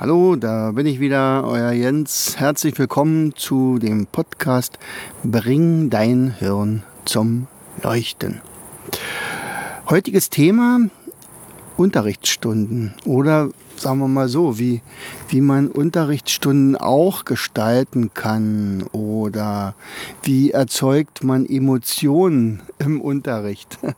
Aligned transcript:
Hallo, 0.00 0.36
da 0.36 0.70
bin 0.70 0.86
ich 0.86 1.00
wieder, 1.00 1.42
euer 1.44 1.72
Jens. 1.72 2.38
Herzlich 2.38 2.78
willkommen 2.78 3.34
zu 3.34 3.80
dem 3.80 4.06
Podcast 4.06 4.78
Bring 5.24 5.90
dein 5.90 6.36
Hirn 6.38 6.84
zum 7.04 7.48
Leuchten. 7.82 8.40
Heutiges 9.90 10.30
Thema 10.30 10.82
Unterrichtsstunden 11.76 12.94
oder 13.06 13.50
sagen 13.80 13.98
wir 13.98 14.08
mal 14.08 14.28
so, 14.28 14.58
wie, 14.58 14.82
wie 15.28 15.40
man 15.40 15.68
Unterrichtsstunden 15.68 16.76
auch 16.76 17.24
gestalten 17.24 18.10
kann 18.14 18.84
oder 18.92 19.74
wie 20.22 20.50
erzeugt 20.50 21.24
man 21.24 21.46
Emotionen 21.46 22.60
im 22.78 23.00
Unterricht. 23.00 23.78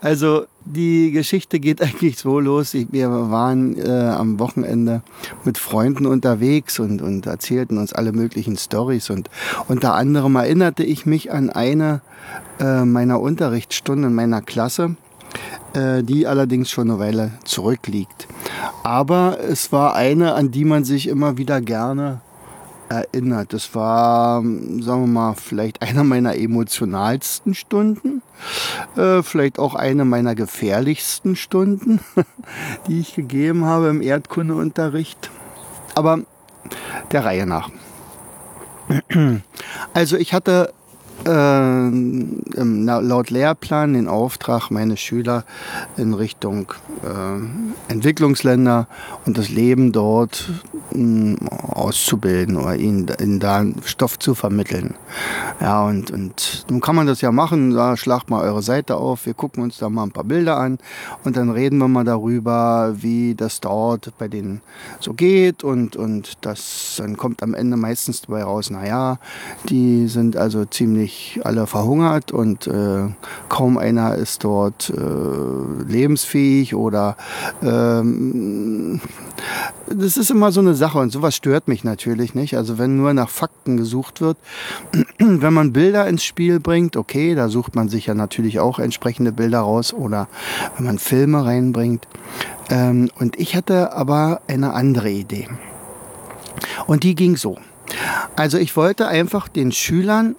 Also 0.00 0.46
die 0.64 1.12
Geschichte 1.12 1.60
geht 1.60 1.80
eigentlich 1.80 2.18
so 2.18 2.40
los. 2.40 2.74
Wir 2.74 3.08
waren 3.10 3.76
äh, 3.78 3.88
am 3.88 4.38
Wochenende 4.40 5.02
mit 5.44 5.58
Freunden 5.58 6.06
unterwegs 6.06 6.80
und, 6.80 7.02
und 7.02 7.26
erzählten 7.26 7.78
uns 7.78 7.92
alle 7.92 8.12
möglichen 8.12 8.56
Stories 8.56 9.10
und 9.10 9.30
unter 9.68 9.94
anderem 9.94 10.34
erinnerte 10.36 10.82
ich 10.82 11.06
mich 11.06 11.32
an 11.32 11.50
eine 11.50 12.00
äh, 12.58 12.84
meiner 12.84 13.20
Unterrichtsstunden 13.20 14.10
in 14.10 14.14
meiner 14.14 14.42
Klasse 14.42 14.96
die 15.74 16.26
allerdings 16.26 16.70
schon 16.70 16.90
eine 16.90 16.98
Weile 16.98 17.32
zurückliegt. 17.44 18.28
Aber 18.82 19.38
es 19.40 19.72
war 19.72 19.94
eine, 19.94 20.34
an 20.34 20.50
die 20.50 20.66
man 20.66 20.84
sich 20.84 21.08
immer 21.08 21.38
wieder 21.38 21.62
gerne 21.62 22.20
erinnert. 22.92 23.52
Das 23.52 23.74
war, 23.74 24.42
sagen 24.42 24.84
wir 24.84 25.06
mal, 25.06 25.34
vielleicht 25.34 25.82
einer 25.82 26.04
meiner 26.04 26.36
emotionalsten 26.36 27.54
Stunden, 27.54 28.22
äh, 28.96 29.22
vielleicht 29.22 29.58
auch 29.58 29.74
eine 29.74 30.04
meiner 30.04 30.34
gefährlichsten 30.34 31.36
Stunden, 31.36 32.00
die 32.86 33.00
ich 33.00 33.14
gegeben 33.14 33.64
habe 33.64 33.88
im 33.88 34.02
Erdkundeunterricht. 34.02 35.30
Aber 35.94 36.20
der 37.10 37.24
Reihe 37.24 37.46
nach. 37.46 37.70
Also 39.94 40.16
ich 40.16 40.34
hatte 40.34 40.72
äh, 41.26 42.62
laut 42.62 43.30
Lehrplan 43.30 43.94
den 43.94 44.08
Auftrag, 44.08 44.70
meine 44.70 44.96
Schüler 44.96 45.44
in 45.96 46.14
Richtung 46.14 46.72
äh, 47.02 47.92
Entwicklungsländer 47.92 48.88
und 49.24 49.38
das 49.38 49.48
Leben 49.48 49.92
dort 49.92 50.50
mh, 50.92 51.36
auszubilden 51.48 52.56
oder 52.56 52.76
ihnen, 52.76 53.10
ihnen 53.20 53.40
da 53.40 53.64
Stoff 53.84 54.18
zu 54.18 54.34
vermitteln. 54.34 54.94
Ja, 55.60 55.84
und, 55.84 56.10
und 56.10 56.64
nun 56.70 56.80
kann 56.80 56.96
man 56.96 57.06
das 57.06 57.20
ja 57.20 57.32
machen, 57.32 57.72
da 57.72 57.96
schlagt 57.96 58.30
mal 58.30 58.42
eure 58.42 58.62
Seite 58.62 58.96
auf, 58.96 59.26
wir 59.26 59.34
gucken 59.34 59.62
uns 59.62 59.78
da 59.78 59.88
mal 59.88 60.04
ein 60.04 60.12
paar 60.12 60.24
Bilder 60.24 60.58
an 60.58 60.78
und 61.24 61.36
dann 61.36 61.50
reden 61.50 61.78
wir 61.78 61.88
mal 61.88 62.04
darüber, 62.04 62.94
wie 62.96 63.34
das 63.34 63.60
dort 63.60 64.12
bei 64.18 64.28
denen 64.28 64.60
so 65.00 65.12
geht 65.12 65.64
und, 65.64 65.96
und 65.96 66.38
das 66.40 66.94
dann 66.98 67.16
kommt 67.16 67.42
am 67.42 67.54
Ende 67.54 67.76
meistens 67.76 68.22
dabei 68.22 68.44
raus, 68.44 68.70
naja, 68.70 69.18
die 69.68 70.08
sind 70.08 70.36
also 70.36 70.64
ziemlich 70.64 71.11
eigentlich 71.12 71.44
alle 71.44 71.66
verhungert 71.66 72.32
und 72.32 72.66
äh, 72.66 73.08
kaum 73.48 73.78
einer 73.78 74.14
ist 74.14 74.44
dort 74.44 74.90
äh, 74.90 75.82
lebensfähig 75.90 76.74
oder 76.74 77.16
ähm, 77.62 79.00
das 79.88 80.16
ist 80.16 80.30
immer 80.30 80.52
so 80.52 80.60
eine 80.60 80.74
Sache 80.74 80.98
und 80.98 81.10
sowas 81.10 81.34
stört 81.36 81.68
mich 81.68 81.84
natürlich 81.84 82.34
nicht. 82.34 82.56
Also 82.56 82.78
wenn 82.78 82.96
nur 82.96 83.12
nach 83.12 83.28
Fakten 83.28 83.76
gesucht 83.76 84.20
wird, 84.20 84.38
wenn 85.18 85.52
man 85.52 85.72
Bilder 85.72 86.06
ins 86.06 86.24
Spiel 86.24 86.60
bringt, 86.60 86.96
okay, 86.96 87.34
da 87.34 87.48
sucht 87.48 87.74
man 87.74 87.88
sich 87.88 88.06
ja 88.06 88.14
natürlich 88.14 88.60
auch 88.60 88.78
entsprechende 88.78 89.32
Bilder 89.32 89.60
raus 89.60 89.92
oder 89.92 90.28
wenn 90.76 90.86
man 90.86 90.98
Filme 90.98 91.44
reinbringt. 91.44 92.06
Ähm, 92.70 93.10
und 93.18 93.38
ich 93.38 93.54
hatte 93.54 93.92
aber 93.92 94.40
eine 94.48 94.72
andere 94.72 95.10
Idee. 95.10 95.48
Und 96.86 97.02
die 97.02 97.14
ging 97.14 97.36
so. 97.36 97.58
Also 98.36 98.56
ich 98.56 98.76
wollte 98.76 99.08
einfach 99.08 99.48
den 99.48 99.72
Schülern 99.72 100.36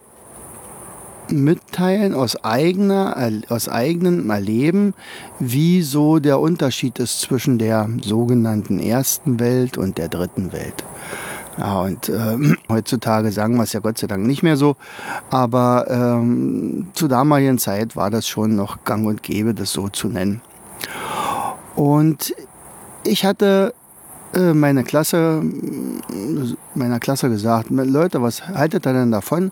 mitteilen 1.33 2.13
aus, 2.13 2.43
eigener, 2.43 3.15
aus 3.49 3.69
eigenem 3.69 4.29
Erleben, 4.29 4.93
wie 5.39 5.81
so 5.81 6.19
der 6.19 6.39
Unterschied 6.39 6.99
ist 6.99 7.21
zwischen 7.21 7.57
der 7.57 7.89
sogenannten 8.01 8.79
ersten 8.79 9.39
Welt 9.39 9.77
und 9.77 9.97
der 9.97 10.09
dritten 10.09 10.51
Welt. 10.51 10.83
Ja, 11.57 11.81
und 11.81 12.09
äh, 12.09 12.37
heutzutage 12.69 13.31
sagen 13.31 13.55
wir 13.55 13.63
es 13.63 13.73
ja 13.73 13.79
Gott 13.79 13.97
sei 13.97 14.07
Dank 14.07 14.25
nicht 14.25 14.43
mehr 14.43 14.57
so, 14.57 14.75
aber 15.29 15.85
ähm, 15.89 16.87
zur 16.93 17.09
damaligen 17.09 17.57
Zeit 17.57 17.95
war 17.95 18.09
das 18.09 18.27
schon 18.27 18.55
noch 18.55 18.83
gang 18.83 19.05
und 19.05 19.23
gäbe, 19.23 19.53
das 19.53 19.71
so 19.71 19.89
zu 19.89 20.07
nennen. 20.07 20.41
Und 21.75 22.35
ich 23.03 23.25
hatte 23.25 23.73
äh, 24.33 24.53
meine 24.53 24.83
Klasse, 24.83 25.43
meiner 26.75 26.99
Klasse 26.99 27.29
gesagt, 27.29 27.69
Leute, 27.69 28.21
was 28.21 28.47
haltet 28.47 28.85
ihr 28.85 28.93
denn 28.93 29.11
davon, 29.11 29.51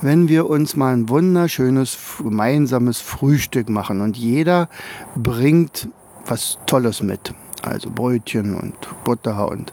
wenn 0.00 0.28
wir 0.28 0.48
uns 0.48 0.76
mal 0.76 0.94
ein 0.94 1.08
wunderschönes 1.08 1.98
gemeinsames 2.18 3.00
Frühstück 3.00 3.68
machen 3.68 4.00
und 4.00 4.16
jeder 4.16 4.68
bringt 5.14 5.88
was 6.26 6.58
Tolles 6.66 7.02
mit. 7.02 7.34
Also 7.62 7.88
Brötchen 7.90 8.54
und 8.54 8.74
Butter 9.04 9.48
und 9.48 9.72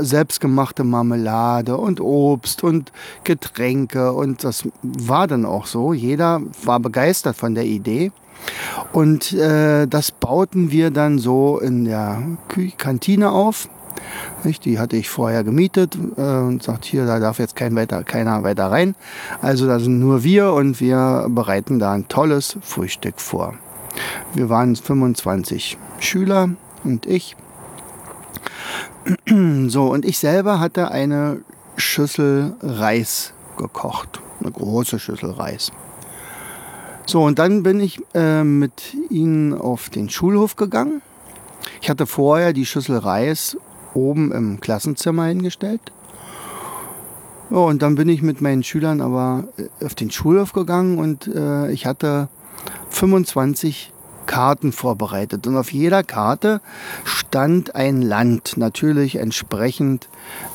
selbstgemachte 0.00 0.84
Marmelade 0.84 1.76
und 1.78 2.00
Obst 2.00 2.62
und 2.62 2.92
Getränke. 3.24 4.12
Und 4.12 4.44
das 4.44 4.68
war 4.82 5.26
dann 5.26 5.46
auch 5.46 5.64
so. 5.64 5.94
Jeder 5.94 6.42
war 6.64 6.80
begeistert 6.80 7.36
von 7.36 7.54
der 7.54 7.64
Idee. 7.64 8.12
Und 8.92 9.32
äh, 9.32 9.86
das 9.86 10.10
bauten 10.10 10.70
wir 10.70 10.90
dann 10.90 11.18
so 11.18 11.58
in 11.60 11.86
der 11.86 12.22
Kantine 12.76 13.32
auf. 13.32 13.68
Die 14.64 14.78
hatte 14.78 14.96
ich 14.96 15.08
vorher 15.08 15.42
gemietet 15.42 15.96
äh, 16.16 16.20
und 16.20 16.62
sagt, 16.62 16.84
hier, 16.84 17.06
da 17.06 17.18
darf 17.18 17.38
jetzt 17.38 17.56
kein 17.56 17.74
weiter, 17.76 18.04
keiner 18.04 18.42
weiter 18.42 18.70
rein. 18.70 18.94
Also 19.40 19.66
da 19.66 19.78
sind 19.78 19.98
nur 20.00 20.22
wir 20.22 20.52
und 20.52 20.80
wir 20.80 21.26
bereiten 21.30 21.78
da 21.78 21.92
ein 21.92 22.08
tolles 22.08 22.58
Frühstück 22.62 23.20
vor. 23.20 23.54
Wir 24.34 24.48
waren 24.48 24.76
25 24.76 25.78
Schüler 25.98 26.50
und 26.82 27.06
ich. 27.06 27.36
So, 29.66 29.92
und 29.92 30.04
ich 30.04 30.18
selber 30.18 30.60
hatte 30.60 30.90
eine 30.90 31.40
Schüssel 31.76 32.54
Reis 32.62 33.32
gekocht. 33.58 34.20
Eine 34.40 34.50
große 34.50 34.98
Schüssel 34.98 35.30
Reis. 35.30 35.72
So, 37.06 37.22
und 37.22 37.38
dann 37.38 37.62
bin 37.62 37.80
ich 37.80 38.00
äh, 38.14 38.44
mit 38.44 38.96
ihnen 39.10 39.52
auf 39.52 39.90
den 39.90 40.08
Schulhof 40.08 40.56
gegangen. 40.56 41.02
Ich 41.82 41.90
hatte 41.90 42.06
vorher 42.06 42.52
die 42.52 42.64
Schüssel 42.64 42.96
Reis 42.96 43.58
oben 43.94 44.32
im 44.32 44.60
Klassenzimmer 44.60 45.24
hingestellt. 45.24 45.80
Ja, 47.50 47.58
und 47.58 47.82
dann 47.82 47.94
bin 47.94 48.08
ich 48.08 48.22
mit 48.22 48.40
meinen 48.40 48.62
Schülern 48.62 49.00
aber 49.00 49.44
äh, 49.56 49.84
auf 49.84 49.94
den 49.94 50.10
Schulhof 50.10 50.52
gegangen 50.52 50.98
und 50.98 51.26
äh, 51.26 51.70
ich 51.70 51.86
hatte 51.86 52.28
25 52.90 53.93
Karten 54.26 54.72
vorbereitet. 54.72 55.46
Und 55.46 55.56
auf 55.56 55.72
jeder 55.72 56.02
Karte 56.02 56.60
stand 57.04 57.74
ein 57.74 58.02
Land, 58.02 58.56
natürlich 58.56 59.16
entsprechend 59.16 60.08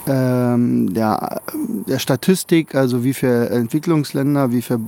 ähm, 0.08 0.94
der, 0.94 1.42
der 1.88 2.00
Statistik, 2.00 2.76
also 2.76 3.04
wie 3.04 3.14
viele 3.14 3.50
Entwicklungsländer, 3.50 4.52
wie 4.52 4.62
viele 4.62 4.82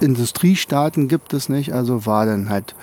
Industriestaaten 0.00 1.08
gibt 1.08 1.32
es 1.32 1.48
nicht. 1.48 1.72
Also 1.72 2.06
war 2.06 2.26
dann 2.26 2.48
halt 2.48 2.74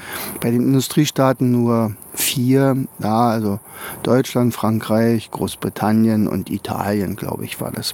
bei 0.41 0.51
den 0.51 0.61
Industriestaaten 0.61 1.51
nur 1.51 1.93
vier, 2.13 2.75
ja, 2.99 3.29
also 3.29 3.59
Deutschland, 4.03 4.53
Frankreich, 4.53 5.31
Großbritannien 5.31 6.27
und 6.27 6.49
Italien, 6.49 7.15
glaube 7.15 7.45
ich, 7.45 7.61
war 7.61 7.71
das. 7.71 7.93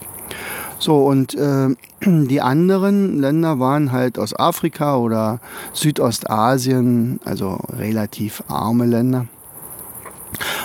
So, 0.83 1.05
und 1.05 1.33
äh, 1.35 1.69
die 2.05 2.41
anderen 2.41 3.17
Länder 3.17 3.57
waren 3.57 3.93
halt 3.93 4.19
aus 4.19 4.37
Afrika 4.37 4.97
oder 4.97 5.39
Südostasien, 5.71 7.21
also 7.23 7.57
relativ 7.77 8.43
arme 8.49 8.85
Länder. 8.85 9.27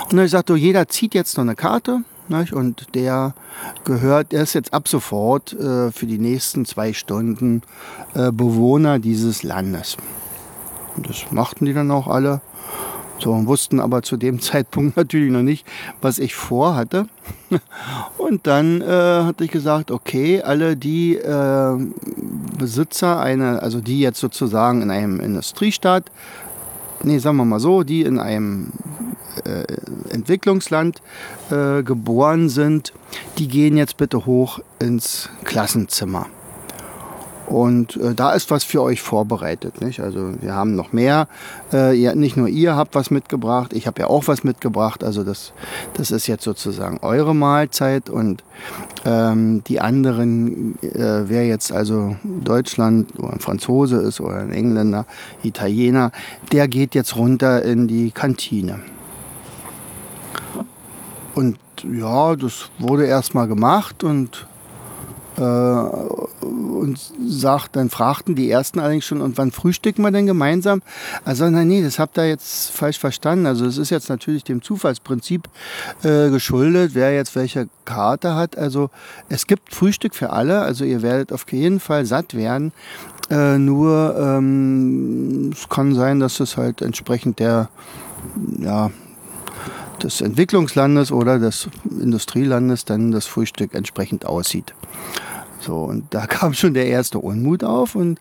Und 0.09 0.17
dann 0.17 0.27
sagt 0.27 0.49
so, 0.49 0.57
jeder 0.57 0.89
zieht 0.89 1.13
jetzt 1.13 1.37
noch 1.37 1.43
eine 1.43 1.55
Karte 1.55 2.03
nicht? 2.27 2.51
und 2.51 2.95
der 2.95 3.33
gehört, 3.85 4.33
der 4.33 4.43
ist 4.43 4.55
jetzt 4.55 4.73
ab 4.73 4.89
sofort 4.89 5.53
äh, 5.53 5.89
für 5.93 6.05
die 6.05 6.19
nächsten 6.19 6.65
zwei 6.65 6.91
Stunden 6.91 7.61
äh, 8.13 8.33
Bewohner 8.33 8.99
dieses 8.99 9.43
Landes. 9.43 9.95
Und 10.97 11.09
das 11.09 11.31
machten 11.31 11.63
die 11.63 11.73
dann 11.73 11.91
auch 11.91 12.07
alle. 12.07 12.41
So, 13.19 13.33
und 13.33 13.47
wussten 13.47 13.79
aber 13.79 14.01
zu 14.01 14.17
dem 14.17 14.39
Zeitpunkt 14.41 14.97
natürlich 14.97 15.31
noch 15.31 15.41
nicht, 15.41 15.65
was 16.01 16.19
ich 16.19 16.35
vorhatte. 16.35 17.07
Und 18.17 18.47
dann 18.47 18.81
äh, 18.81 18.85
hatte 19.23 19.43
ich 19.43 19.51
gesagt, 19.51 19.91
okay, 19.91 20.41
alle 20.41 20.77
die 20.77 21.15
äh, 21.15 21.77
Besitzer 22.57 23.19
einer, 23.19 23.63
also 23.63 23.81
die 23.81 23.99
jetzt 23.99 24.19
sozusagen 24.19 24.81
in 24.81 24.91
einem 24.91 25.19
Industriestaat, 25.19 26.11
nee, 27.03 27.17
sagen 27.17 27.37
wir 27.37 27.45
mal 27.45 27.59
so, 27.59 27.83
die 27.83 28.01
in 28.01 28.19
einem 28.19 28.71
äh, 29.45 29.63
Entwicklungsland 30.13 31.01
äh, 31.49 31.83
geboren 31.83 32.49
sind, 32.49 32.93
die 33.37 33.47
gehen 33.47 33.77
jetzt 33.77 33.97
bitte 33.97 34.25
hoch 34.25 34.59
ins 34.79 35.29
Klassenzimmer. 35.43 36.27
Und 37.49 37.97
äh, 37.97 38.13
da 38.13 38.33
ist 38.33 38.51
was 38.51 38.63
für 38.63 38.81
euch 38.83 39.01
vorbereitet. 39.01 39.81
Nicht? 39.81 39.99
Also 39.99 40.33
wir 40.39 40.53
haben 40.53 40.75
noch 40.75 40.93
mehr. 40.93 41.27
Äh, 41.73 41.99
ihr, 41.99 42.13
nicht 42.13 42.37
nur 42.37 42.47
ihr 42.47 42.75
habt 42.75 42.93
was 42.93 43.09
mitgebracht, 43.09 43.73
ich 43.73 43.87
habe 43.87 44.01
ja 44.01 44.07
auch 44.07 44.27
was 44.27 44.43
mitgebracht. 44.43 45.03
Also 45.03 45.23
das, 45.23 45.51
das 45.95 46.11
ist 46.11 46.27
jetzt 46.27 46.43
sozusagen 46.43 46.99
eure 47.01 47.33
Mahlzeit. 47.33 48.09
Und 48.09 48.43
ähm, 49.03 49.63
die 49.63 49.81
anderen, 49.81 50.77
äh, 50.83 51.27
wer 51.27 51.47
jetzt 51.47 51.71
also 51.71 52.15
Deutschland 52.23 53.17
oder 53.17 53.33
ein 53.33 53.39
Franzose 53.39 53.97
ist 53.97 54.21
oder 54.21 54.37
ein 54.37 54.51
Engländer, 54.51 55.05
Italiener, 55.41 56.11
der 56.51 56.67
geht 56.67 56.93
jetzt 56.93 57.15
runter 57.15 57.63
in 57.63 57.87
die 57.87 58.11
Kantine. 58.11 58.79
Und 61.33 61.57
ja, 61.83 62.35
das 62.35 62.69
wurde 62.77 63.05
erstmal 63.05 63.47
gemacht 63.47 64.03
und 64.03 64.45
äh, 65.37 65.41
und 66.41 66.99
sagt, 67.27 67.75
dann 67.75 67.89
fragten 67.89 68.35
die 68.35 68.49
ersten 68.49 68.79
allerdings 68.79 69.05
schon, 69.05 69.21
und 69.21 69.37
wann 69.37 69.51
frühstücken 69.51 70.01
wir 70.01 70.11
denn 70.11 70.25
gemeinsam? 70.25 70.81
Also, 71.25 71.49
nein, 71.49 71.67
nee, 71.67 71.83
das 71.83 71.99
habt 71.99 72.17
ihr 72.17 72.27
jetzt 72.27 72.71
falsch 72.71 72.99
verstanden. 72.99 73.45
Also, 73.45 73.65
es 73.65 73.77
ist 73.77 73.89
jetzt 73.89 74.09
natürlich 74.09 74.43
dem 74.43 74.61
Zufallsprinzip 74.61 75.49
äh, 76.03 76.29
geschuldet, 76.29 76.91
wer 76.93 77.13
jetzt 77.13 77.35
welche 77.35 77.67
Karte 77.85 78.35
hat. 78.35 78.57
Also, 78.57 78.89
es 79.27 79.47
gibt 79.47 79.73
Frühstück 79.73 80.15
für 80.15 80.31
alle. 80.31 80.61
Also, 80.61 80.85
ihr 80.85 81.01
werdet 81.01 81.31
auf 81.31 81.51
jeden 81.51 81.79
Fall 81.79 82.05
satt 82.05 82.33
werden. 82.33 82.71
Äh, 83.29 83.57
nur, 83.57 84.15
ähm, 84.19 85.51
es 85.53 85.69
kann 85.69 85.93
sein, 85.93 86.19
dass 86.19 86.39
es 86.39 86.57
halt 86.57 86.81
entsprechend 86.81 87.39
der, 87.39 87.69
ja, 88.59 88.91
des 90.01 90.21
Entwicklungslandes 90.21 91.11
oder 91.11 91.39
des 91.39 91.69
Industrielandes 91.83 92.85
dann 92.85 93.11
das 93.11 93.25
Frühstück 93.25 93.73
entsprechend 93.73 94.25
aussieht. 94.25 94.73
So, 95.59 95.83
und 95.83 96.13
da 96.13 96.25
kam 96.27 96.53
schon 96.53 96.73
der 96.73 96.87
erste 96.87 97.19
Unmut 97.19 97.63
auf 97.63 97.95
und 97.95 98.19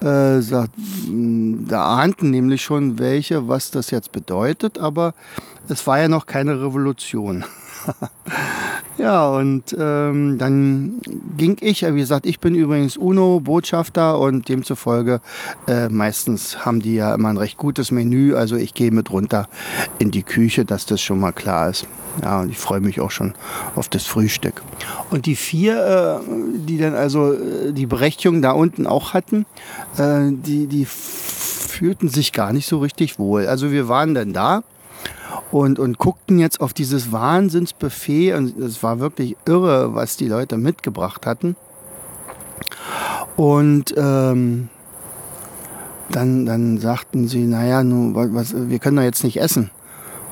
äh, 0.00 0.40
sagt, 0.40 0.74
hm, 1.06 1.66
da 1.68 1.84
ahnten 1.96 2.30
nämlich 2.30 2.62
schon 2.62 2.98
welche, 2.98 3.48
was 3.48 3.70
das 3.70 3.90
jetzt 3.90 4.12
bedeutet, 4.12 4.78
aber 4.78 5.14
es 5.68 5.86
war 5.86 6.00
ja 6.00 6.08
noch 6.08 6.26
keine 6.26 6.60
Revolution. 6.60 7.44
ja, 9.02 9.28
und 9.28 9.74
ähm, 9.76 10.38
dann 10.38 11.00
ging 11.36 11.56
ich, 11.60 11.82
wie 11.82 11.98
gesagt, 11.98 12.24
ich 12.24 12.38
bin 12.38 12.54
übrigens 12.54 12.96
UNO-Botschafter 12.96 14.16
und 14.20 14.48
demzufolge 14.48 15.20
äh, 15.66 15.88
meistens 15.88 16.64
haben 16.64 16.80
die 16.80 16.94
ja 16.94 17.12
immer 17.12 17.30
ein 17.30 17.36
recht 17.36 17.56
gutes 17.56 17.90
Menü. 17.90 18.36
Also 18.36 18.54
ich 18.54 18.74
gehe 18.74 18.92
mit 18.92 19.10
runter 19.10 19.48
in 19.98 20.12
die 20.12 20.22
Küche, 20.22 20.64
dass 20.64 20.86
das 20.86 21.00
schon 21.00 21.18
mal 21.18 21.32
klar 21.32 21.70
ist. 21.70 21.88
Ja, 22.22 22.42
und 22.42 22.50
ich 22.50 22.58
freue 22.58 22.80
mich 22.80 23.00
auch 23.00 23.10
schon 23.10 23.34
auf 23.74 23.88
das 23.88 24.04
Frühstück. 24.04 24.62
Und 25.10 25.26
die 25.26 25.34
vier, 25.34 26.20
äh, 26.22 26.30
die 26.58 26.78
dann 26.78 26.94
also 26.94 27.32
äh, 27.32 27.72
die 27.72 27.86
Berechtigung 27.86 28.40
da 28.40 28.52
unten 28.52 28.86
auch 28.86 29.14
hatten, 29.14 29.46
äh, 29.98 30.30
die, 30.30 30.68
die 30.68 30.86
fühlten 30.86 32.08
sich 32.08 32.32
gar 32.32 32.52
nicht 32.52 32.68
so 32.68 32.78
richtig 32.78 33.18
wohl. 33.18 33.48
Also 33.48 33.72
wir 33.72 33.88
waren 33.88 34.14
dann 34.14 34.32
da 34.32 34.62
und, 35.52 35.78
und 35.78 35.98
guckten 35.98 36.38
jetzt 36.38 36.60
auf 36.60 36.72
dieses 36.72 37.12
Wahnsinnsbuffet 37.12 38.34
und 38.34 38.58
es 38.58 38.82
war 38.82 38.98
wirklich 39.00 39.36
irre, 39.46 39.94
was 39.94 40.16
die 40.16 40.28
Leute 40.28 40.56
mitgebracht 40.56 41.26
hatten. 41.26 41.56
Und 43.36 43.94
ähm, 43.96 44.68
dann, 46.08 46.46
dann 46.46 46.78
sagten 46.78 47.28
sie, 47.28 47.44
naja, 47.44 47.84
nun, 47.84 48.14
was, 48.34 48.54
wir 48.54 48.78
können 48.78 48.96
doch 48.96 49.02
jetzt 49.02 49.24
nicht 49.24 49.40
essen. 49.40 49.70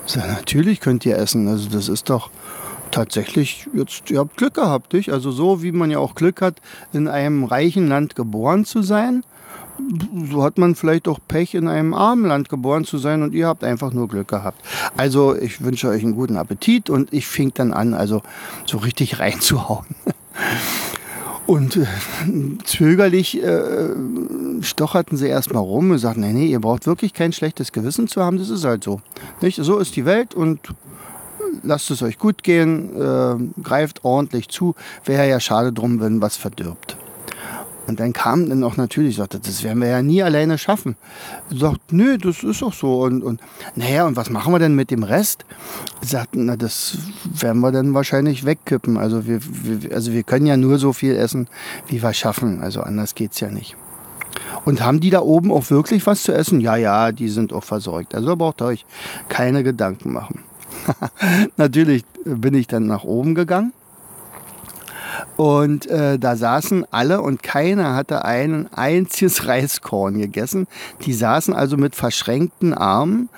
Ich 0.07 0.13
sag, 0.13 0.27
natürlich 0.29 0.81
könnt 0.81 1.05
ihr 1.05 1.19
essen. 1.19 1.49
Also 1.49 1.69
das 1.69 1.89
ist 1.89 2.09
doch 2.09 2.31
tatsächlich, 2.91 3.69
jetzt, 3.75 4.11
ihr 4.11 4.21
habt 4.21 4.37
Glück 4.37 4.55
gehabt, 4.55 4.93
nicht? 4.93 5.13
Also 5.13 5.31
so 5.31 5.63
wie 5.63 5.73
man 5.73 5.91
ja 5.91 5.99
auch 5.99 6.15
Glück 6.15 6.41
hat, 6.41 6.57
in 6.93 7.09
einem 7.09 7.45
reichen 7.45 7.89
Land 7.89 8.17
geboren 8.17 8.65
zu 8.65 8.83
sein 8.83 9.23
so 10.31 10.43
hat 10.43 10.59
man 10.59 10.75
vielleicht 10.75 11.09
auch 11.09 11.19
Pech, 11.27 11.55
in 11.55 11.69
einem 11.69 11.95
armen 11.95 12.27
Land 12.27 12.49
geboren 12.49 12.85
zu 12.85 12.99
sein 12.99 13.23
und 13.23 13.35
ihr 13.35 13.47
habt 13.47 13.65
einfach 13.65 13.93
nur 13.93 14.09
Glück 14.09 14.29
gehabt. 14.29 14.61
Also 14.97 15.37
ich 15.37 15.63
wünsche 15.63 15.89
euch 15.89 16.03
einen 16.03 16.15
guten 16.15 16.37
Appetit 16.37 16.91
und 16.91 17.13
ich 17.13 17.27
fing 17.27 17.53
dann 17.55 17.73
an, 17.73 17.95
also 17.95 18.23
so 18.67 18.79
richtig 18.79 19.19
reinzuhauen. 19.19 19.87
Und 21.47 21.77
äh, 21.77 21.87
zögerlich 22.65 23.43
äh, 23.43 23.89
stocherten 24.61 25.17
sie 25.17 25.27
erstmal 25.27 25.63
rum 25.63 25.91
und 25.91 25.99
sagten, 25.99 26.21
nee, 26.21 26.33
nee, 26.33 26.47
ihr 26.47 26.61
braucht 26.61 26.87
wirklich 26.87 27.13
kein 27.13 27.33
schlechtes 27.33 27.73
Gewissen 27.73 28.07
zu 28.07 28.23
haben, 28.23 28.39
das 28.39 28.51
ist 28.51 28.65
halt 28.65 28.85
so. 28.85 29.01
Nicht? 29.41 29.59
So 29.61 29.79
ist 29.79 29.97
die 29.97 30.05
Welt 30.05 30.35
und 30.35 30.61
lasst 31.63 31.91
es 31.91 32.03
euch 32.03 32.19
gut 32.19 32.43
gehen, 32.43 32.95
äh, 32.97 33.63
greift 33.63 34.05
ordentlich 34.05 34.49
zu, 34.49 34.75
wäre 35.05 35.29
ja 35.29 35.41
schade 35.41 35.73
drum, 35.73 36.01
wenn 36.01 36.23
was 36.23 36.37
verdirbt. 36.37 36.97
Und 37.91 37.99
dann 37.99 38.13
kam 38.13 38.49
dann 38.49 38.63
auch 38.63 38.77
natürlich, 38.77 39.17
sagte, 39.17 39.41
das 39.41 39.65
werden 39.65 39.83
wir 39.83 39.89
ja 39.89 40.01
nie 40.01 40.23
alleine 40.23 40.59
schaffen. 40.59 40.95
Sagt, 41.53 41.93
nö, 41.93 42.19
das 42.19 42.45
ist 42.45 42.63
auch 42.63 42.73
so. 42.73 43.03
Und, 43.03 43.25
und 43.25 43.41
naja, 43.75 44.07
und 44.07 44.15
was 44.15 44.31
machen 44.31 44.53
wir 44.53 44.61
denn 44.61 44.77
mit 44.77 44.93
dem 44.93 45.03
Rest? 45.03 45.45
Sagten, 46.01 46.45
na, 46.45 46.57
das 46.57 46.99
werden 47.25 47.61
wir 47.63 47.73
dann 47.73 47.93
wahrscheinlich 47.93 48.47
wegkippen. 48.47 48.97
Also 48.97 49.27
wir, 49.27 49.41
wir, 49.43 49.93
also 49.93 50.13
wir 50.13 50.23
können 50.23 50.47
ja 50.47 50.57
nur 50.57 50.79
so 50.79 50.93
viel 50.93 51.17
essen, 51.17 51.49
wie 51.89 52.01
wir 52.01 52.13
schaffen. 52.13 52.63
Also 52.63 52.81
anders 52.81 53.17
geht 53.17 53.33
es 53.33 53.41
ja 53.41 53.51
nicht. 53.51 53.75
Und 54.65 54.85
haben 54.85 55.01
die 55.01 55.11
da 55.11 55.23
oben 55.23 55.51
auch 55.51 55.69
wirklich 55.71 56.07
was 56.07 56.23
zu 56.23 56.33
essen? 56.33 56.61
Ja, 56.61 56.77
ja, 56.77 57.11
die 57.11 57.29
sind 57.29 57.53
auch 57.53 57.65
versorgt. 57.65 58.15
Also 58.15 58.37
braucht 58.37 58.63
ihr 58.63 58.67
euch 58.67 58.87
keine 59.29 59.65
Gedanken 59.65 60.13
machen. 60.13 60.45
Natürlich 61.57 62.05
bin 62.25 62.55
ich 62.55 62.69
dann 62.69 62.87
nach 62.87 63.03
oben 63.03 63.35
gegangen 63.35 63.73
und 65.37 65.87
äh, 65.87 66.19
da 66.19 66.37
saßen 66.37 66.87
alle 66.91 67.21
und 67.21 67.43
keiner 67.43 67.95
hatte 67.95 68.25
ein 68.25 68.69
einziges 68.73 69.47
Reiskorn 69.47 70.19
gegessen. 70.19 70.67
Die 71.05 71.13
saßen 71.13 71.55
also 71.55 71.77
mit 71.77 71.95
verschränkten 71.95 72.75
Armen 72.75 73.29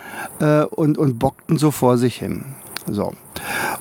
äh, 0.41 0.63
und, 0.63 0.99
und 0.99 1.19
bockten 1.19 1.59
so 1.59 1.71
vor 1.71 1.99
sich 1.99 2.17
hin. 2.17 2.45
So. 2.87 3.13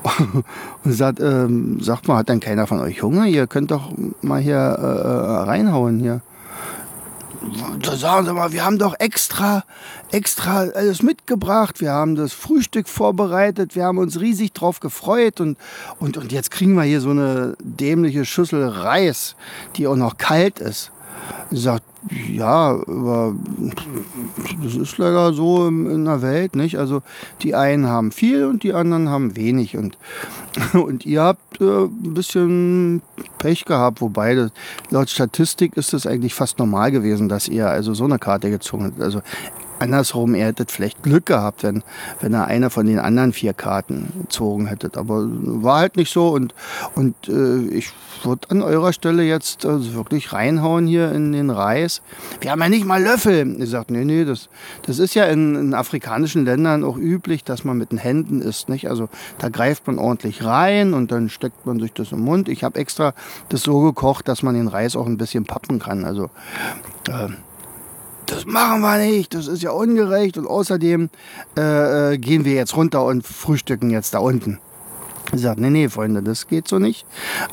Und 0.83 0.91
sagt, 0.91 1.19
ähm, 1.19 1.79
sagt 1.81 2.07
mal, 2.07 2.17
hat 2.17 2.29
denn 2.29 2.39
keiner 2.39 2.67
von 2.67 2.79
euch 2.79 3.01
Hunger? 3.01 3.25
Ihr 3.25 3.47
könnt 3.47 3.71
doch 3.71 3.91
mal 4.21 4.39
hier 4.39 4.57
äh, 4.57 4.83
äh 4.83 5.43
reinhauen 5.43 5.99
hier 5.99 6.21
da 7.81 7.95
sagen 7.95 8.25
sie 8.25 8.33
mal, 8.33 8.51
wir 8.51 8.63
haben 8.63 8.77
doch 8.77 8.93
extra, 8.99 9.63
extra 10.11 10.59
alles 10.59 11.01
mitgebracht. 11.01 11.81
Wir 11.81 11.91
haben 11.91 12.15
das 12.15 12.33
Frühstück 12.33 12.87
vorbereitet. 12.87 13.75
Wir 13.75 13.85
haben 13.85 13.97
uns 13.97 14.19
riesig 14.19 14.53
drauf 14.53 14.79
gefreut. 14.79 15.41
Und, 15.41 15.57
und, 15.99 16.17
und 16.17 16.31
jetzt 16.31 16.51
kriegen 16.51 16.75
wir 16.75 16.83
hier 16.83 17.01
so 17.01 17.09
eine 17.09 17.55
dämliche 17.59 18.25
Schüssel 18.25 18.67
Reis, 18.67 19.35
die 19.75 19.87
auch 19.87 19.95
noch 19.95 20.17
kalt 20.17 20.59
ist. 20.59 20.91
Sagt, 21.51 21.83
ja, 22.31 22.71
aber 22.71 23.35
das 24.63 24.75
ist 24.75 24.97
leider 24.97 25.33
so 25.33 25.67
in 25.67 26.05
der 26.05 26.21
Welt, 26.21 26.55
nicht? 26.55 26.77
Also 26.77 27.01
die 27.41 27.55
einen 27.55 27.87
haben 27.87 28.11
viel 28.11 28.45
und 28.45 28.63
die 28.63 28.73
anderen 28.73 29.09
haben 29.09 29.35
wenig. 29.35 29.77
Und, 29.77 29.97
und 30.73 31.05
ihr 31.05 31.21
habt 31.21 31.61
äh, 31.61 31.83
ein 31.83 32.13
bisschen 32.13 33.01
Pech 33.37 33.65
gehabt, 33.65 34.01
wobei 34.01 34.35
das, 34.35 34.51
laut 34.89 35.09
Statistik 35.09 35.77
ist 35.77 35.93
es 35.93 36.07
eigentlich 36.07 36.33
fast 36.33 36.59
normal 36.59 36.91
gewesen, 36.91 37.29
dass 37.29 37.47
ihr 37.47 37.67
also 37.67 37.93
so 37.93 38.05
eine 38.05 38.19
Karte 38.19 38.49
gezogen 38.49 38.85
habt. 38.85 39.01
Also 39.01 39.21
andersrum, 39.81 40.35
ihr 40.35 40.45
hättet 40.45 40.71
vielleicht 40.71 41.03
Glück 41.03 41.25
gehabt, 41.25 41.63
wenn, 41.63 41.83
wenn 42.19 42.33
er 42.33 42.45
eine 42.45 42.69
von 42.69 42.85
den 42.85 42.99
anderen 42.99 43.33
vier 43.33 43.53
Karten 43.53 44.11
gezogen 44.21 44.67
hättet. 44.67 44.97
Aber 44.97 45.25
war 45.27 45.79
halt 45.79 45.97
nicht 45.97 46.11
so 46.11 46.29
und, 46.29 46.53
und 46.95 47.15
äh, 47.27 47.59
ich 47.67 47.91
würde 48.23 48.49
an 48.49 48.61
eurer 48.61 48.93
Stelle 48.93 49.23
jetzt 49.23 49.65
also 49.65 49.93
wirklich 49.93 50.33
reinhauen 50.33 50.87
hier 50.87 51.11
in 51.11 51.31
den 51.31 51.49
Reis. 51.49 52.01
Wir 52.39 52.51
haben 52.51 52.61
ja 52.61 52.69
nicht 52.69 52.85
mal 52.85 53.01
Löffel. 53.01 53.55
Ihr 53.57 53.67
sagt, 53.67 53.91
nee, 53.91 54.05
nee, 54.05 54.25
das, 54.25 54.49
das 54.83 54.99
ist 54.99 55.15
ja 55.15 55.25
in, 55.25 55.55
in 55.55 55.73
afrikanischen 55.73 56.45
Ländern 56.45 56.83
auch 56.83 56.97
üblich, 56.97 57.43
dass 57.43 57.63
man 57.63 57.77
mit 57.77 57.91
den 57.91 57.97
Händen 57.97 58.41
isst. 58.41 58.69
Nicht? 58.69 58.89
Also 58.89 59.09
da 59.39 59.49
greift 59.49 59.87
man 59.87 59.97
ordentlich 59.97 60.43
rein 60.43 60.93
und 60.93 61.11
dann 61.11 61.29
steckt 61.29 61.65
man 61.65 61.79
sich 61.79 61.93
das 61.93 62.11
im 62.11 62.21
Mund. 62.21 62.49
Ich 62.49 62.63
habe 62.63 62.79
extra 62.79 63.13
das 63.49 63.63
so 63.63 63.81
gekocht, 63.81 64.27
dass 64.27 64.43
man 64.43 64.55
den 64.55 64.67
Reis 64.67 64.95
auch 64.95 65.07
ein 65.07 65.17
bisschen 65.17 65.45
pappen 65.45 65.79
kann. 65.79 66.05
Also 66.05 66.29
äh, 67.09 67.29
das 68.31 68.45
machen 68.45 68.81
wir 68.81 68.97
nicht, 68.97 69.33
das 69.33 69.47
ist 69.47 69.61
ja 69.61 69.71
ungerecht 69.71 70.37
und 70.37 70.47
außerdem 70.47 71.09
äh, 71.57 72.13
äh, 72.13 72.17
gehen 72.17 72.45
wir 72.45 72.53
jetzt 72.53 72.75
runter 72.75 73.03
und 73.05 73.25
frühstücken 73.25 73.89
jetzt 73.89 74.13
da 74.13 74.19
unten. 74.19 74.59
Ich 75.33 75.41
sage, 75.41 75.61
nee, 75.61 75.69
nee, 75.69 75.89
Freunde, 75.89 76.21
das 76.23 76.47
geht 76.47 76.67
so 76.67 76.79
nicht. 76.79 77.05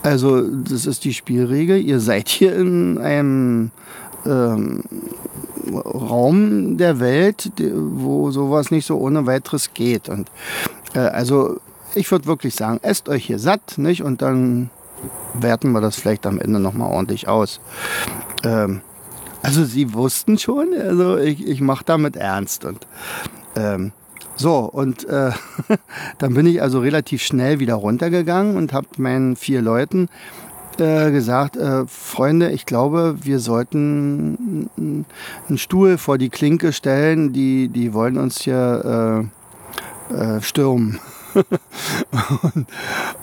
Also, 0.02 0.42
das 0.42 0.84
ist 0.84 1.04
die 1.04 1.14
Spielregel. 1.14 1.80
Ihr 1.80 2.00
seid 2.00 2.28
hier 2.28 2.56
in 2.56 2.98
einem 2.98 3.70
ähm, 4.26 4.82
Raum 5.72 6.76
der 6.76 6.98
Welt, 6.98 7.52
wo 7.60 8.30
sowas 8.30 8.70
nicht 8.70 8.86
so 8.86 8.98
ohne 8.98 9.26
weiteres 9.26 9.74
geht. 9.74 10.08
Und 10.08 10.30
äh, 10.94 11.00
also 11.00 11.60
ich 11.94 12.10
würde 12.10 12.26
wirklich 12.26 12.54
sagen, 12.54 12.80
esst 12.82 13.08
euch 13.08 13.26
hier 13.26 13.38
satt, 13.38 13.78
nicht? 13.78 14.02
Und 14.02 14.22
dann 14.22 14.70
werten 15.34 15.72
wir 15.72 15.80
das 15.80 15.96
vielleicht 15.96 16.26
am 16.26 16.40
Ende 16.40 16.58
nochmal 16.58 16.90
ordentlich 16.90 17.28
aus. 17.28 17.60
Ähm, 18.44 18.80
also 19.42 19.64
sie 19.64 19.94
wussten 19.94 20.38
schon, 20.38 20.74
also 20.74 21.16
ich, 21.18 21.46
ich 21.46 21.60
mache 21.60 21.84
damit 21.84 22.16
ernst. 22.16 22.64
Und 22.64 22.86
ähm, 23.56 23.92
so, 24.36 24.58
und 24.58 25.04
äh, 25.08 25.32
dann 26.18 26.34
bin 26.34 26.46
ich 26.46 26.62
also 26.62 26.80
relativ 26.80 27.22
schnell 27.22 27.58
wieder 27.58 27.74
runtergegangen 27.74 28.56
und 28.56 28.72
habe 28.72 28.86
meinen 28.96 29.36
vier 29.36 29.62
Leuten 29.62 30.08
äh, 30.78 31.10
gesagt, 31.10 31.56
äh, 31.56 31.86
Freunde, 31.86 32.50
ich 32.50 32.64
glaube, 32.64 33.16
wir 33.22 33.40
sollten 33.40 34.70
einen 34.76 35.58
Stuhl 35.58 35.98
vor 35.98 36.18
die 36.18 36.28
Klinke 36.28 36.72
stellen, 36.72 37.32
die, 37.32 37.68
die 37.68 37.92
wollen 37.92 38.16
uns 38.16 38.40
hier 38.40 39.28
äh, 40.10 40.14
äh, 40.14 40.40
stürmen. 40.40 41.00
und, 42.42 42.66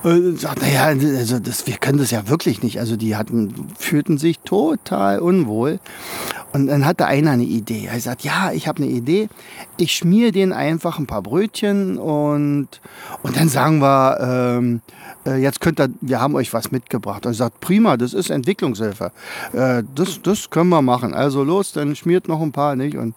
und 0.03 0.39
sagt, 0.39 0.62
naja, 0.62 0.86
also 0.86 1.39
das, 1.39 1.67
wir 1.67 1.77
können 1.77 1.98
das 1.98 2.12
ja 2.12 2.27
wirklich 2.27 2.63
nicht. 2.63 2.79
Also 2.79 2.95
die 2.95 3.15
hatten, 3.15 3.67
fühlten 3.77 4.17
sich 4.17 4.39
total 4.39 5.19
unwohl. 5.19 5.79
Und 6.53 6.67
dann 6.67 6.86
hatte 6.86 7.05
einer 7.05 7.31
eine 7.31 7.43
Idee. 7.43 7.89
Er 7.91 8.00
sagt, 8.00 8.24
ja, 8.24 8.51
ich 8.51 8.67
habe 8.67 8.84
eine 8.84 8.91
Idee. 8.91 9.27
Ich 9.77 9.93
schmier 9.93 10.31
denen 10.31 10.53
einfach 10.53 11.00
ein 11.00 11.07
paar 11.07 11.22
Brötchen 11.22 11.98
und, 11.98 12.67
und 13.24 13.38
dann 13.38 13.50
sagen 13.50 13.79
wir, 13.79 14.19
ähm, 14.22 14.81
äh, 15.25 15.38
jetzt 15.38 15.62
könnt 15.62 15.79
ihr, 15.79 15.89
wir 16.01 16.22
haben 16.22 16.36
euch 16.36 16.53
was 16.53 16.72
mitgebracht. 16.72 17.25
Und 17.25 17.34
sagt, 17.34 17.60
prima, 17.60 17.98
das 17.98 18.13
ist 18.13 18.29
Entwicklungshilfe. 18.29 19.12
Äh, 19.53 19.84
das, 19.96 20.22
das 20.22 20.50
können 20.50 20.70
wir 20.70 20.82
machen. 20.82 21.13
Also 21.13 21.44
los, 21.44 21.74
dann 21.74 21.96
schmiert 21.96 22.27
noch 22.27 22.41
ein 22.41 22.51
paar, 22.51 22.75
nicht? 22.75 22.98
Und 22.98 23.15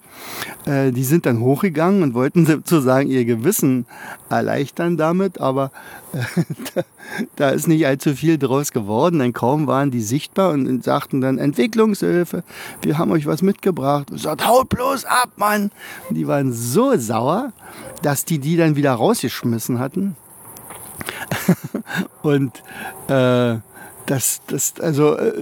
äh, 0.65 0.91
die 0.91 1.03
sind 1.03 1.25
dann 1.25 1.39
hochgegangen 1.39 2.03
und 2.03 2.13
wollten 2.13 2.45
sozusagen 2.47 3.09
ihr 3.09 3.25
Gewissen 3.25 3.85
erleichtern 4.29 4.97
damit, 4.97 5.39
aber 5.39 5.71
äh, 6.13 6.81
da 7.35 7.49
ist 7.49 7.67
nicht 7.67 7.85
allzu 7.85 8.15
viel 8.15 8.37
draus 8.37 8.71
geworden. 8.71 9.19
Dann 9.19 9.33
kaum 9.33 9.67
waren 9.67 9.91
die 9.91 10.01
sichtbar 10.01 10.51
und 10.51 10.83
sagten 10.83 11.21
dann 11.21 11.37
Entwicklungshilfe, 11.37 12.43
wir 12.81 12.97
haben 12.97 13.11
euch 13.11 13.25
was 13.25 13.41
mitgebracht. 13.41 14.11
Und 14.11 14.19
sagt, 14.19 14.47
haut 14.47 14.69
bloß 14.69 15.05
ab, 15.05 15.29
Mann. 15.35 15.71
Und 16.09 16.15
die 16.15 16.27
waren 16.27 16.53
so 16.53 16.97
sauer, 16.97 17.53
dass 18.01 18.25
die 18.25 18.39
die 18.39 18.57
dann 18.57 18.75
wieder 18.75 18.93
rausgeschmissen 18.93 19.79
hatten. 19.79 20.15
und 22.21 22.63
äh, 23.07 23.57
das, 24.09 24.41
das, 24.47 24.73
also 24.79 25.17
äh, 25.17 25.33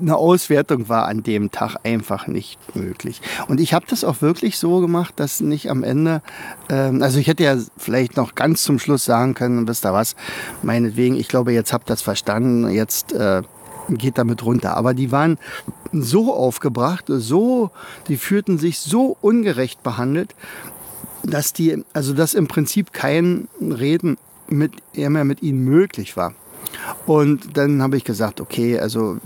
eine 0.00 0.16
Auswertung 0.16 0.88
war 0.88 1.06
an 1.06 1.22
dem 1.22 1.50
Tag 1.50 1.76
einfach 1.82 2.28
nicht 2.28 2.58
möglich. 2.76 3.20
Und 3.48 3.58
ich 3.58 3.74
habe 3.74 3.86
das 3.88 4.04
auch 4.04 4.22
wirklich 4.22 4.58
so 4.58 4.80
gemacht, 4.80 5.14
dass 5.16 5.40
nicht 5.40 5.70
am 5.70 5.82
Ende, 5.82 6.22
ähm, 6.68 7.02
also 7.02 7.18
ich 7.18 7.26
hätte 7.26 7.42
ja 7.42 7.56
vielleicht 7.76 8.16
noch 8.16 8.34
ganz 8.34 8.62
zum 8.62 8.78
Schluss 8.78 9.04
sagen 9.04 9.34
können, 9.34 9.66
wisst 9.66 9.84
ihr 9.84 9.92
was, 9.92 10.14
meinetwegen, 10.62 11.16
ich 11.16 11.26
glaube, 11.26 11.52
jetzt 11.52 11.72
habt 11.72 11.88
ihr 11.90 11.94
das 11.94 12.02
verstanden, 12.02 12.70
jetzt 12.70 13.12
äh, 13.12 13.42
geht 13.88 14.18
damit 14.18 14.44
runter. 14.44 14.76
Aber 14.76 14.94
die 14.94 15.10
waren 15.10 15.38
so 15.92 16.32
aufgebracht, 16.32 17.06
so, 17.08 17.70
die 18.06 18.16
fühlten 18.16 18.58
sich 18.58 18.78
so 18.78 19.16
ungerecht 19.20 19.82
behandelt, 19.82 20.34
dass 21.24 21.52
die, 21.52 21.84
also 21.92 22.14
dass 22.14 22.34
im 22.34 22.46
Prinzip 22.46 22.92
kein 22.92 23.48
Reden 23.60 24.16
mit, 24.52 24.72
mehr 24.94 25.24
mit 25.24 25.42
ihnen 25.42 25.64
möglich 25.64 26.16
war. 26.16 26.34
Und 27.06 27.56
dann 27.56 27.82
habe 27.82 27.96
ich 27.96 28.04
gesagt, 28.04 28.40
okay, 28.40 28.78
also 28.78 29.18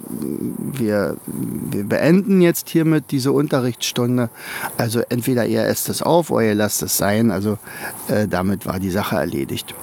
wir, 0.72 1.16
wir 1.26 1.84
beenden 1.84 2.40
jetzt 2.40 2.68
hiermit 2.70 3.04
diese 3.10 3.32
Unterrichtsstunde. 3.32 4.30
Also 4.76 5.00
entweder 5.08 5.46
ihr 5.46 5.64
esst 5.64 5.88
es 5.88 6.02
auf 6.02 6.30
oder 6.30 6.46
ihr 6.46 6.54
lasst 6.54 6.82
es 6.82 6.96
sein. 6.96 7.30
Also 7.30 7.58
äh, 8.08 8.26
damit 8.26 8.66
war 8.66 8.80
die 8.80 8.90
Sache 8.90 9.16
erledigt. 9.16 9.74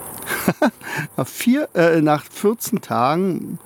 nach, 1.17 1.27
vier, 1.27 1.69
äh, 1.75 2.01
nach 2.01 2.25
14 2.25 2.81
Tagen 2.81 3.59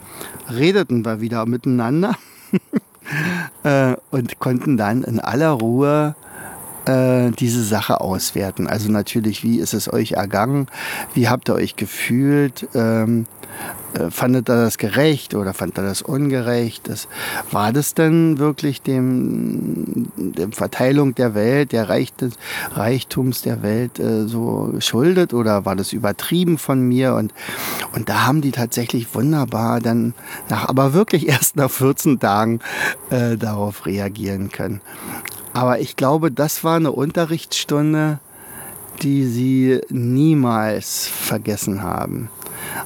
redeten 0.50 1.06
wir 1.06 1.22
wieder 1.22 1.46
miteinander 1.46 2.16
äh, 3.64 3.96
und 4.12 4.40
konnten 4.40 4.78
dann 4.78 5.04
in 5.04 5.20
aller 5.20 5.52
Ruhe 5.52 6.16
äh, 6.88 7.32
diese 7.32 7.64
Sache 7.64 8.02
auswerten. 8.02 8.68
Also 8.68 8.92
natürlich, 8.92 9.44
wie 9.44 9.60
ist 9.60 9.74
es 9.74 9.92
euch 9.92 10.14
ergangen? 10.14 10.68
Wie 11.14 11.28
habt 11.28 11.50
ihr 11.50 11.56
euch 11.56 11.76
gefühlt? 11.76 12.68
Ähm, 12.74 13.26
äh, 13.94 14.12
fandet 14.12 14.50
er 14.50 14.64
das 14.64 14.78
gerecht 14.78 15.34
oder 15.34 15.54
fand 15.54 15.78
er 15.78 15.84
das 15.84 16.02
ungerecht? 16.02 16.88
Das, 16.88 17.08
war 17.52 17.72
das 17.72 17.94
denn 17.94 18.38
wirklich 18.38 18.82
dem, 18.82 20.08
der 20.16 20.50
Verteilung 20.52 21.16
der 21.16 21.34
Welt, 21.36 21.72
der 21.72 21.90
Reichtums 21.90 23.42
der 23.42 23.62
Welt 23.64 24.00
äh, 24.00 24.28
so 24.28 24.70
geschuldet 24.74 25.34
oder 25.34 25.66
war 25.66 25.76
das 25.76 25.94
übertrieben 25.94 26.58
von 26.58 26.82
mir? 26.82 27.16
Und, 27.16 27.34
und 27.94 28.10
da 28.10 28.28
haben 28.28 28.42
die 28.42 28.52
tatsächlich 28.52 29.14
wunderbar 29.16 29.80
dann 29.80 30.14
nach, 30.50 30.68
aber 30.68 30.94
wirklich 30.94 31.28
erst 31.30 31.56
nach 31.56 31.72
14 31.72 32.20
Tagen 32.20 32.60
äh, 33.10 33.38
darauf 33.38 33.86
reagieren 33.86 34.50
können. 34.50 34.82
Aber 35.58 35.80
ich 35.80 35.96
glaube, 35.96 36.32
das 36.32 36.64
war 36.64 36.76
eine 36.76 36.92
Unterrichtsstunde, 36.92 38.20
die 39.02 39.26
sie 39.26 39.82
niemals 39.90 41.08
vergessen 41.08 41.82
haben. 41.82 42.30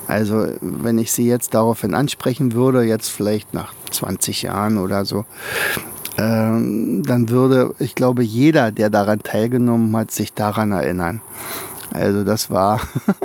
Also 0.07 0.47
wenn 0.61 0.97
ich 0.97 1.11
sie 1.11 1.27
jetzt 1.27 1.53
daraufhin 1.53 1.93
ansprechen 1.93 2.53
würde, 2.53 2.83
jetzt 2.83 3.09
vielleicht 3.09 3.53
nach 3.53 3.73
20 3.91 4.43
Jahren 4.43 4.77
oder 4.77 5.03
so, 5.03 5.25
ähm, 6.17 7.03
dann 7.03 7.27
würde, 7.27 7.75
ich 7.79 7.93
glaube, 7.93 8.23
jeder, 8.23 8.71
der 8.71 8.89
daran 8.89 9.19
teilgenommen 9.19 9.93
hat, 9.97 10.11
sich 10.11 10.33
daran 10.33 10.71
erinnern. 10.71 11.19
Also 11.93 12.23
das 12.23 12.49
war 12.49 12.79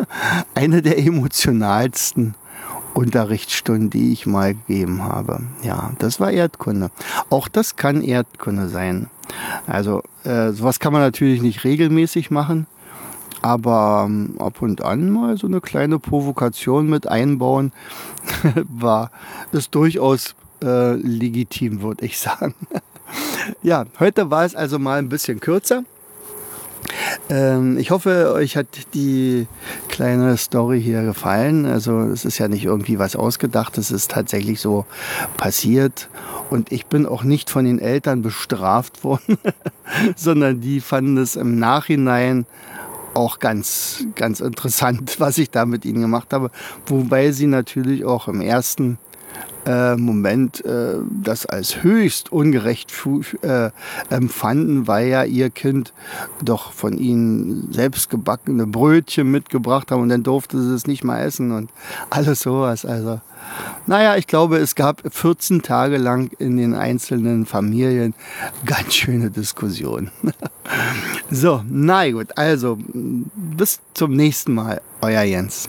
eine 0.57 0.83
der 0.83 0.99
emotionalsten 0.99 2.35
Unterrichtsstunden, 2.97 3.91
die 3.91 4.12
ich 4.12 4.26
mal 4.26 4.55
gegeben 4.55 5.03
habe. 5.05 5.43
Ja, 5.62 5.93
das 5.99 6.19
war 6.19 6.31
Erdkunde. 6.31 6.91
Auch 7.29 7.47
das 7.49 7.76
kann 7.76 8.03
Erdkunde 8.03 8.69
sein. 8.69 9.11
Also 9.67 10.03
äh, 10.25 10.53
sowas 10.53 10.81
kann 10.81 10.95
man 10.95 11.03
natürlich 11.03 11.43
nicht 11.43 11.65
regelmäßig 11.65 12.31
machen. 12.31 12.67
Aber 13.43 14.07
ähm, 14.09 14.37
ab 14.38 14.62
und 14.62 14.83
an 14.83 15.11
mal 15.11 15.37
so 15.37 15.47
eine 15.47 15.61
kleine 15.61 15.99
Provokation 15.99 16.88
mit 16.88 17.07
einbauen, 17.07 17.73
war 18.69 19.11
ist 19.53 19.75
durchaus 19.75 20.35
äh, 20.65 20.95
legitim, 20.95 21.83
würde 21.83 22.07
ich 22.07 22.19
sagen. 22.19 22.55
ja, 23.62 23.85
heute 24.00 24.31
war 24.31 24.47
es 24.47 24.55
also 24.55 24.79
mal 24.79 24.99
ein 24.99 25.11
bisschen 25.11 25.38
kürzer. 25.38 25.85
Ähm, 27.28 27.78
ich 27.78 27.90
hoffe, 27.90 28.33
euch 28.35 28.57
hat 28.57 28.66
die 28.95 29.47
kleine 29.88 30.37
Story 30.37 30.81
hier 30.81 31.02
gefallen. 31.02 31.66
Also 31.66 32.00
es 32.00 32.25
ist 32.25 32.38
ja 32.38 32.49
nicht 32.49 32.64
irgendwie 32.64 32.99
was 32.99 33.16
ausgedacht, 33.16 33.78
es 33.78 33.90
ist 33.90 34.11
tatsächlich 34.11 34.61
so 34.61 34.87
passiert. 35.37 36.09
Und 36.50 36.71
ich 36.73 36.87
bin 36.87 37.07
auch 37.07 37.23
nicht 37.25 37.50
von 37.50 37.64
den 37.64 37.78
Eltern 37.78 38.23
bestraft 38.23 39.05
worden, 39.05 39.38
sondern 40.16 40.61
die 40.61 40.81
fanden 40.81 41.16
es 41.19 41.37
im 41.37 41.59
Nachhinein 41.59 42.47
auch 43.14 43.38
ganz, 43.38 44.05
ganz 44.14 44.40
interessant, 44.40 45.16
was 45.19 45.38
ich 45.38 45.50
da 45.50 45.66
mit 45.66 45.85
ihnen 45.85 46.02
gemacht 46.02 46.33
habe. 46.33 46.50
Wobei 46.87 47.33
sie 47.33 47.47
natürlich 47.47 48.05
auch 48.05 48.28
im 48.28 48.40
ersten 48.40 48.99
äh, 49.66 49.96
Moment 49.96 50.64
äh, 50.64 50.94
das 51.11 51.44
als 51.44 51.82
höchst 51.82 52.32
ungerecht 52.32 52.92
äh, 53.42 53.70
empfanden, 54.08 54.87
weil 54.87 55.08
ja 55.08 55.25
ihr 55.25 55.50
Kind 55.50 55.92
doch 56.42 56.73
von 56.73 56.96
ihnen 56.96 57.73
selbst 57.73 58.08
gebackene 58.08 58.66
Brötchen 58.66 59.30
mitgebracht 59.30 59.90
haben 59.90 60.02
und 60.02 60.08
dann 60.08 60.23
durfte 60.23 60.62
sie 60.62 60.75
es 60.75 60.87
nicht 60.87 61.04
mal 61.04 61.20
essen 61.20 61.52
und 61.52 61.70
alles 62.11 62.40
sowas. 62.40 62.87
Also 62.87 63.20
naja, 63.87 64.16
ich 64.16 64.26
glaube, 64.26 64.58
es 64.58 64.75
gab 64.75 65.02
14 65.08 65.62
Tage 65.62 65.99
lang 65.99 66.30
in 66.38 66.56
den 66.56 66.75
einzelnen 66.75 67.46
Familien 67.46 68.14
ganz 68.64 68.94
schöne 68.94 69.30
Diskussionen. 69.30 70.11
so, 71.30 71.62
na 71.68 72.11
gut, 72.11 72.37
also 72.37 72.78
bis 73.35 73.80
zum 73.94 74.14
nächsten 74.14 74.54
Mal, 74.54 74.80
euer 75.00 75.23
Jens. 75.23 75.68